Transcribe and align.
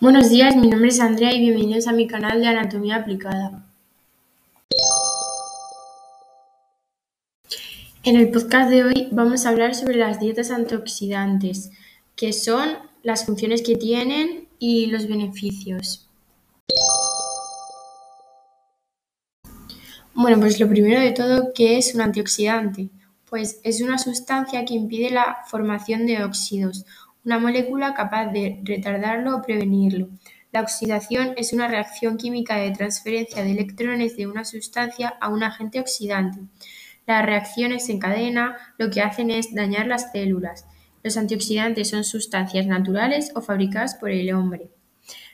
Buenos 0.00 0.30
días, 0.30 0.56
mi 0.56 0.66
nombre 0.66 0.88
es 0.88 0.98
Andrea 0.98 1.30
y 1.34 1.40
bienvenidos 1.40 1.86
a 1.86 1.92
mi 1.92 2.06
canal 2.06 2.40
de 2.40 2.46
Anatomía 2.46 2.96
Aplicada. 2.96 3.66
En 8.02 8.16
el 8.16 8.30
podcast 8.30 8.70
de 8.70 8.82
hoy 8.82 9.08
vamos 9.10 9.44
a 9.44 9.50
hablar 9.50 9.74
sobre 9.74 9.96
las 9.96 10.18
dietas 10.18 10.50
antioxidantes, 10.50 11.70
qué 12.16 12.32
son, 12.32 12.78
las 13.02 13.26
funciones 13.26 13.60
que 13.60 13.76
tienen 13.76 14.48
y 14.58 14.86
los 14.86 15.06
beneficios. 15.06 16.08
Bueno, 20.14 20.40
pues 20.40 20.58
lo 20.58 20.66
primero 20.66 20.98
de 20.98 21.12
todo, 21.12 21.52
¿qué 21.54 21.76
es 21.76 21.94
un 21.94 22.00
antioxidante? 22.00 22.88
Pues 23.28 23.60
es 23.64 23.82
una 23.82 23.98
sustancia 23.98 24.64
que 24.64 24.72
impide 24.72 25.10
la 25.10 25.40
formación 25.46 26.06
de 26.06 26.24
óxidos, 26.24 26.86
una 27.24 27.38
molécula 27.38 27.94
capaz 27.94 28.26
de 28.26 28.60
retardarlo 28.64 29.36
o 29.36 29.42
prevenirlo. 29.42 30.08
La 30.52 30.62
oxidación 30.62 31.34
es 31.36 31.52
una 31.52 31.68
reacción 31.68 32.16
química 32.16 32.56
de 32.56 32.72
transferencia 32.72 33.42
de 33.42 33.52
electrones 33.52 34.16
de 34.16 34.26
una 34.26 34.44
sustancia 34.44 35.14
a 35.20 35.28
un 35.28 35.42
agente 35.42 35.80
oxidante. 35.80 36.40
Las 37.06 37.24
reacciones 37.24 37.88
en 37.88 37.98
cadena 37.98 38.56
lo 38.78 38.90
que 38.90 39.00
hacen 39.00 39.30
es 39.30 39.54
dañar 39.54 39.86
las 39.86 40.12
células. 40.12 40.66
Los 41.02 41.16
antioxidantes 41.16 41.90
son 41.90 42.04
sustancias 42.04 42.66
naturales 42.66 43.32
o 43.34 43.40
fabricadas 43.40 43.94
por 43.94 44.10
el 44.10 44.32
hombre. 44.32 44.70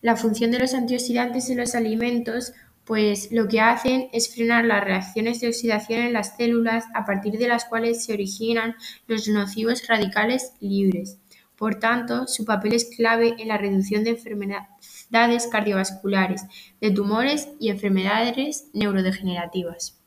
La 0.00 0.16
función 0.16 0.50
de 0.50 0.58
los 0.58 0.74
antioxidantes 0.74 1.50
en 1.50 1.58
los 1.58 1.74
alimentos 1.74 2.52
pues 2.90 3.30
lo 3.30 3.46
que 3.46 3.60
hacen 3.60 4.08
es 4.12 4.34
frenar 4.34 4.64
las 4.64 4.82
reacciones 4.82 5.40
de 5.40 5.46
oxidación 5.46 6.00
en 6.00 6.12
las 6.12 6.36
células 6.36 6.86
a 6.92 7.04
partir 7.04 7.38
de 7.38 7.46
las 7.46 7.64
cuales 7.64 8.04
se 8.04 8.12
originan 8.12 8.74
los 9.06 9.28
nocivos 9.28 9.86
radicales 9.86 10.54
libres. 10.58 11.19
Por 11.60 11.74
tanto, 11.74 12.26
su 12.26 12.46
papel 12.46 12.72
es 12.72 12.86
clave 12.86 13.34
en 13.38 13.48
la 13.48 13.58
reducción 13.58 14.02
de 14.02 14.12
enfermedades 14.12 15.46
cardiovasculares, 15.52 16.46
de 16.80 16.90
tumores 16.90 17.50
y 17.60 17.68
enfermedades 17.68 18.70
neurodegenerativas. 18.72 20.00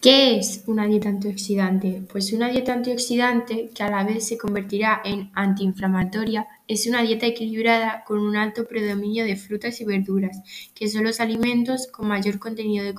¿Qué 0.00 0.38
es 0.38 0.64
una 0.66 0.86
dieta 0.86 1.10
antioxidante? 1.10 2.02
Pues 2.10 2.32
una 2.32 2.48
dieta 2.48 2.72
antioxidante, 2.72 3.68
que 3.74 3.82
a 3.82 3.90
la 3.90 4.02
vez 4.02 4.26
se 4.26 4.38
convertirá 4.38 5.02
en 5.04 5.30
antiinflamatoria, 5.34 6.46
es 6.68 6.86
una 6.86 7.02
dieta 7.02 7.26
equilibrada 7.26 8.02
con 8.06 8.20
un 8.20 8.36
alto 8.36 8.66
predominio 8.66 9.26
de 9.26 9.36
frutas 9.36 9.78
y 9.82 9.84
verduras, 9.84 10.40
que 10.74 10.88
son 10.88 11.04
los 11.04 11.20
alimentos 11.20 11.86
con 11.86 12.08
mayor 12.08 12.38
contenido 12.38 12.86
de 12.86 12.94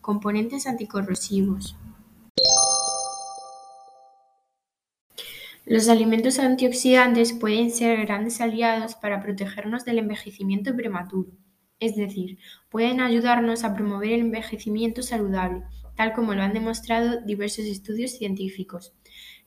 componentes 0.00 0.66
anticorrosivos. 0.66 1.76
Los 5.64 5.88
alimentos 5.88 6.40
antioxidantes 6.40 7.32
pueden 7.32 7.70
ser 7.70 8.04
grandes 8.04 8.40
aliados 8.40 8.96
para 8.96 9.20
protegernos 9.20 9.84
del 9.84 10.00
envejecimiento 10.00 10.74
prematuro, 10.74 11.30
es 11.78 11.94
decir, 11.94 12.38
pueden 12.68 13.00
ayudarnos 13.00 13.62
a 13.62 13.72
promover 13.72 14.10
el 14.10 14.22
envejecimiento 14.22 15.02
saludable, 15.02 15.62
tal 15.94 16.14
como 16.14 16.34
lo 16.34 16.42
han 16.42 16.52
demostrado 16.52 17.20
diversos 17.20 17.66
estudios 17.66 18.10
científicos. 18.10 18.92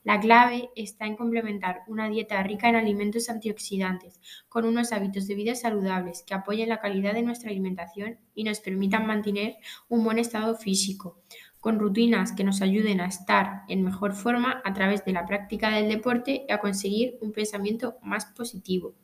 La 0.04 0.18
clave 0.18 0.70
está 0.74 1.04
en 1.04 1.16
complementar 1.16 1.82
una 1.86 2.08
dieta 2.08 2.42
rica 2.42 2.70
en 2.70 2.76
alimentos 2.76 3.28
antioxidantes 3.28 4.18
con 4.48 4.64
unos 4.64 4.92
hábitos 4.92 5.26
de 5.26 5.34
vida 5.34 5.54
saludables 5.54 6.22
que 6.22 6.32
apoyen 6.32 6.70
la 6.70 6.80
calidad 6.80 7.12
de 7.12 7.24
nuestra 7.24 7.50
alimentación 7.50 8.18
y 8.34 8.44
nos 8.44 8.60
permitan 8.60 9.06
mantener 9.06 9.56
un 9.88 10.02
buen 10.02 10.18
estado 10.18 10.54
físico, 10.56 11.20
con 11.60 11.78
rutinas 11.78 12.32
que 12.32 12.44
nos 12.44 12.62
ayuden 12.62 13.00
a 13.00 13.06
estar 13.06 13.62
en 13.68 13.82
mejor 13.82 14.14
forma 14.14 14.62
a 14.64 14.72
través 14.72 15.04
de 15.04 15.12
la 15.12 15.26
práctica 15.26 15.70
del 15.70 15.88
deporte 15.88 16.44
y 16.48 16.52
a 16.52 16.58
conseguir 16.58 17.18
un 17.20 17.32
pensamiento 17.32 17.96
más 18.02 18.26
positivo. 18.26 18.94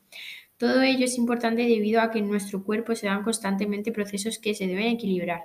Todo 0.57 0.83
ello 0.83 1.07
es 1.07 1.19
importante 1.19 1.63
debido 1.63 2.01
a 2.01 2.11
que 2.11 2.21
en 2.21 2.29
nuestro 2.29 2.63
cuerpo 2.63 2.95
se 2.95 3.07
dan 3.07 3.25
constantemente 3.25 3.91
procesos 3.91 4.39
que 4.39 4.55
se 4.55 4.69
deben 4.69 4.87
equilibrar. 4.87 5.43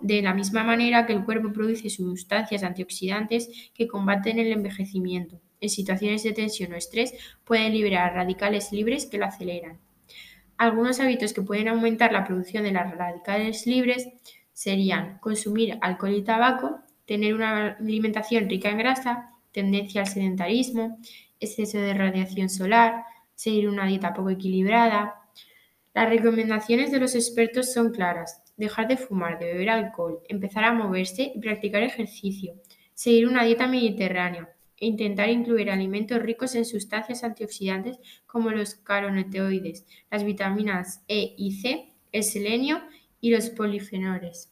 De 0.00 0.22
la 0.22 0.34
misma 0.34 0.64
manera 0.64 1.06
que 1.06 1.12
el 1.12 1.24
cuerpo 1.24 1.52
produce 1.52 1.90
sustancias 1.90 2.62
antioxidantes 2.62 3.70
que 3.74 3.86
combaten 3.86 4.38
el 4.38 4.52
envejecimiento. 4.52 5.40
En 5.60 5.68
situaciones 5.68 6.22
de 6.22 6.32
tensión 6.32 6.72
o 6.72 6.76
estrés 6.76 7.14
pueden 7.44 7.72
liberar 7.72 8.14
radicales 8.14 8.72
libres 8.72 9.06
que 9.06 9.18
lo 9.18 9.26
aceleran. 9.26 9.78
Algunos 10.58 11.00
hábitos 11.00 11.34
que 11.34 11.42
pueden 11.42 11.68
aumentar 11.68 12.12
la 12.12 12.24
producción 12.24 12.64
de 12.64 12.72
las 12.72 12.96
radicales 12.96 13.66
libres 13.66 14.08
serían 14.56 15.18
consumir 15.18 15.76
alcohol 15.82 16.14
y 16.14 16.22
tabaco, 16.22 16.80
tener 17.04 17.34
una 17.34 17.76
alimentación 17.78 18.48
rica 18.48 18.70
en 18.70 18.78
grasa, 18.78 19.34
tendencia 19.52 20.00
al 20.00 20.06
sedentarismo, 20.06 20.98
exceso 21.38 21.76
de 21.76 21.92
radiación 21.92 22.48
solar, 22.48 23.04
seguir 23.34 23.68
una 23.68 23.84
dieta 23.86 24.14
poco 24.14 24.30
equilibrada. 24.30 25.16
Las 25.92 26.08
recomendaciones 26.08 26.90
de 26.90 26.98
los 26.98 27.14
expertos 27.14 27.70
son 27.74 27.92
claras. 27.92 28.42
Dejar 28.56 28.88
de 28.88 28.96
fumar, 28.96 29.38
de 29.38 29.52
beber 29.52 29.68
alcohol, 29.68 30.20
empezar 30.26 30.64
a 30.64 30.72
moverse 30.72 31.32
y 31.34 31.38
practicar 31.38 31.82
ejercicio. 31.82 32.54
Seguir 32.94 33.28
una 33.28 33.44
dieta 33.44 33.66
mediterránea 33.66 34.48
e 34.78 34.86
intentar 34.86 35.28
incluir 35.28 35.70
alimentos 35.70 36.22
ricos 36.22 36.54
en 36.54 36.64
sustancias 36.64 37.24
antioxidantes 37.24 37.98
como 38.26 38.50
los 38.50 38.74
carotenoides, 38.74 39.84
las 40.10 40.24
vitaminas 40.24 41.04
E 41.08 41.34
y 41.36 41.60
C, 41.60 41.92
el 42.12 42.24
selenio 42.24 42.80
y 43.26 43.30
los 43.30 43.50
polifenoles. 43.50 44.50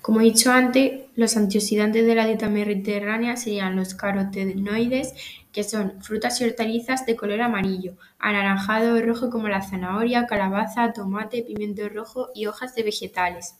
Como 0.00 0.22
he 0.22 0.24
dicho 0.24 0.50
antes, 0.50 1.02
los 1.16 1.36
antioxidantes 1.36 2.06
de 2.06 2.14
la 2.14 2.26
dieta 2.26 2.48
mediterránea 2.48 3.36
serían 3.36 3.76
los 3.76 3.94
carotenoides, 3.94 5.12
que 5.52 5.64
son 5.64 6.00
frutas 6.02 6.40
y 6.40 6.44
hortalizas 6.44 7.04
de 7.04 7.14
color 7.14 7.42
amarillo, 7.42 7.96
anaranjado 8.18 8.96
o 8.96 9.02
rojo 9.02 9.28
como 9.28 9.48
la 9.48 9.60
zanahoria, 9.60 10.26
calabaza, 10.26 10.94
tomate, 10.94 11.42
pimiento 11.42 11.86
rojo 11.90 12.30
y 12.34 12.46
hojas 12.46 12.74
de 12.74 12.84
vegetales. 12.84 13.56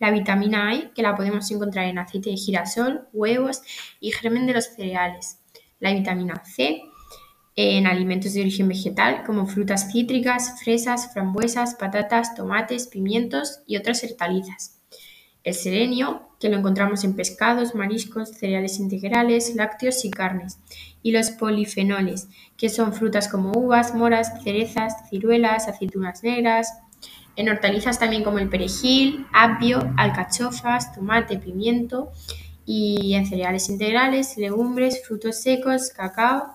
La 0.00 0.10
vitamina 0.10 0.74
E, 0.74 0.90
que 0.92 1.02
la 1.02 1.14
podemos 1.14 1.48
encontrar 1.52 1.86
en 1.86 1.98
aceite 1.98 2.30
de 2.30 2.36
girasol, 2.36 3.06
huevos 3.12 3.62
y 4.00 4.10
germen 4.10 4.48
de 4.48 4.54
los 4.54 4.64
cereales. 4.64 5.38
La 5.78 5.92
vitamina 5.92 6.42
C, 6.44 6.82
en 7.56 7.86
alimentos 7.86 8.34
de 8.34 8.40
origen 8.40 8.68
vegetal 8.68 9.22
como 9.24 9.46
frutas 9.46 9.92
cítricas, 9.92 10.60
fresas, 10.62 11.12
frambuesas, 11.12 11.76
patatas, 11.76 12.34
tomates, 12.34 12.88
pimientos 12.88 13.60
y 13.66 13.76
otras 13.76 14.02
hortalizas. 14.02 14.80
El 15.44 15.54
selenio, 15.54 16.30
que 16.40 16.48
lo 16.48 16.56
encontramos 16.56 17.04
en 17.04 17.14
pescados, 17.14 17.74
mariscos, 17.74 18.30
cereales 18.30 18.80
integrales, 18.80 19.54
lácteos 19.54 20.04
y 20.04 20.10
carnes. 20.10 20.58
Y 21.02 21.12
los 21.12 21.30
polifenoles, 21.30 22.28
que 22.56 22.70
son 22.70 22.94
frutas 22.94 23.28
como 23.28 23.52
uvas, 23.52 23.94
moras, 23.94 24.42
cerezas, 24.42 25.08
ciruelas, 25.10 25.68
aceitunas 25.68 26.22
negras. 26.22 26.72
En 27.36 27.50
hortalizas 27.50 27.98
también 27.98 28.24
como 28.24 28.38
el 28.38 28.48
perejil, 28.48 29.26
apio, 29.34 29.92
alcachofas, 29.98 30.94
tomate, 30.94 31.38
pimiento. 31.38 32.10
Y 32.64 33.12
en 33.12 33.26
cereales 33.26 33.68
integrales, 33.68 34.38
legumbres, 34.38 35.06
frutos 35.06 35.42
secos, 35.42 35.90
cacao 35.90 36.52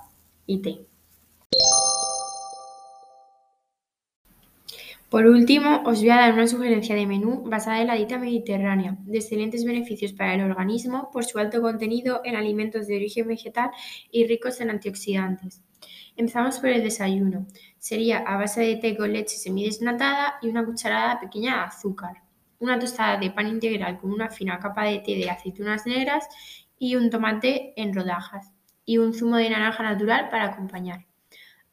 y 0.47 0.63
té. 0.63 0.88
Por 5.09 5.25
último, 5.25 5.81
os 5.85 6.01
voy 6.01 6.11
a 6.11 6.17
dar 6.17 6.33
una 6.33 6.47
sugerencia 6.47 6.93
de 6.95 7.07
menú 7.07 7.41
basada 7.43 7.81
en 7.81 7.87
la 7.87 7.95
dieta 7.95 8.19
mediterránea, 8.19 8.95
de 8.99 9.17
excelentes 9.17 9.65
beneficios 9.65 10.13
para 10.13 10.35
el 10.35 10.41
organismo 10.41 11.09
por 11.11 11.25
su 11.25 11.39
alto 11.39 11.61
contenido 11.61 12.21
en 12.23 12.35
alimentos 12.35 12.85
de 12.85 12.95
origen 12.95 13.27
vegetal 13.27 13.71
y 14.11 14.27
ricos 14.27 14.61
en 14.61 14.69
antioxidantes. 14.69 15.63
Empezamos 16.15 16.59
por 16.59 16.69
el 16.69 16.83
desayuno. 16.83 17.47
Sería 17.79 18.19
a 18.19 18.37
base 18.37 18.61
de 18.61 18.75
té 18.75 18.95
con 18.95 19.11
leche 19.11 19.37
semidesnatada 19.37 20.35
y 20.43 20.49
una 20.49 20.63
cucharada 20.63 21.19
pequeña 21.19 21.55
de 21.55 21.61
azúcar. 21.61 22.21
Una 22.59 22.77
tostada 22.77 23.17
de 23.17 23.31
pan 23.31 23.47
integral 23.47 23.97
con 23.99 24.11
una 24.11 24.29
fina 24.29 24.59
capa 24.59 24.83
de 24.83 24.99
té 24.99 25.15
de 25.15 25.27
aceitunas 25.27 25.87
negras 25.87 26.27
y 26.77 26.95
un 26.97 27.09
tomate 27.09 27.73
en 27.81 27.95
rodajas. 27.95 28.51
Y 28.85 28.99
un 28.99 29.15
zumo 29.15 29.37
de 29.37 29.49
naranja 29.49 29.81
natural 29.81 30.29
para 30.29 30.45
acompañar. 30.45 31.08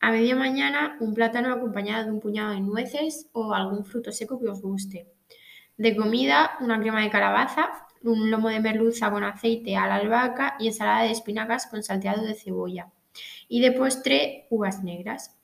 A 0.00 0.10
media 0.10 0.36
mañana, 0.36 0.96
un 1.00 1.14
plátano 1.14 1.52
acompañado 1.52 2.04
de 2.04 2.10
un 2.12 2.20
puñado 2.20 2.52
de 2.52 2.60
nueces 2.60 3.28
o 3.32 3.54
algún 3.54 3.84
fruto 3.84 4.12
seco 4.12 4.38
que 4.38 4.48
os 4.48 4.60
guste. 4.60 5.08
De 5.76 5.96
comida, 5.96 6.52
una 6.60 6.78
crema 6.78 7.02
de 7.02 7.10
calabaza, 7.10 7.86
un 8.02 8.30
lomo 8.30 8.50
de 8.50 8.60
merluza 8.60 9.10
con 9.10 9.24
aceite 9.24 9.76
a 9.76 9.86
la 9.86 9.96
albahaca 9.96 10.56
y 10.58 10.68
ensalada 10.68 11.02
de 11.02 11.10
espinacas 11.10 11.66
con 11.66 11.82
salteado 11.82 12.24
de 12.24 12.34
cebolla. 12.34 12.92
Y 13.48 13.60
de 13.60 13.72
postre, 13.72 14.46
uvas 14.50 14.82
negras. 14.82 15.38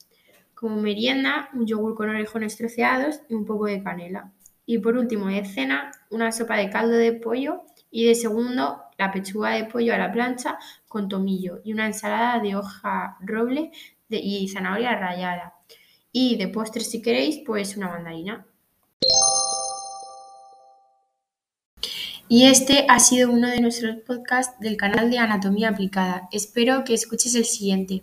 Como 0.55 0.77
merienda, 0.77 1.49
un 1.55 1.67
yogur 1.67 1.97
con 1.97 2.11
orejones 2.11 2.57
troceados 2.57 3.21
y 3.29 3.35
un 3.35 3.45
poco 3.45 3.67
de 3.67 3.83
canela. 3.83 4.33
Y 4.67 4.79
por 4.79 4.97
último, 4.97 5.27
de 5.27 5.45
cena, 5.45 5.91
una 6.11 6.31
sopa 6.31 6.57
de 6.57 6.71
caldo 6.71 6.97
de 6.97 7.15
pollo 7.15 7.63
y 7.91 8.07
de 8.07 8.15
segundo, 8.15 8.83
la 8.97 9.11
pechuga 9.11 9.51
de 9.51 9.65
pollo 9.65 9.95
a 9.95 9.99
la 9.99 10.13
plancha 10.13 10.59
con 10.87 11.09
tomillo 11.09 11.61
y 11.65 11.73
una 11.73 11.87
ensalada 11.87 12.39
de 12.39 12.55
hoja 12.55 13.17
roble 13.21 13.73
y 14.19 14.49
zanahoria 14.49 14.97
rallada. 14.97 15.55
Y 16.11 16.37
de 16.37 16.49
postre, 16.49 16.83
si 16.83 17.01
queréis, 17.01 17.41
pues 17.47 17.77
una 17.77 17.89
mandarina. 17.89 18.47
Y 22.29 22.47
este 22.47 22.87
ha 22.89 22.99
sido 22.99 23.31
uno 23.31 23.49
de 23.49 23.61
nuestros 23.61 23.97
podcasts 24.07 24.59
del 24.59 24.77
canal 24.77 25.11
de 25.11 25.19
Anatomía 25.19 25.69
Aplicada. 25.69 26.29
Espero 26.33 26.83
que 26.85 26.95
escuches 26.95 27.35
el 27.35 27.45
siguiente. 27.45 28.03